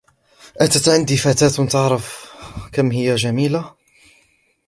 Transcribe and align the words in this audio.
آتت 0.59 0.89
عندي 0.89 1.17
فتاة 1.17 1.65
تعرف 1.65 2.33
كم 2.73 2.91
هي 2.91 3.15
جميلة؟ 3.15 3.75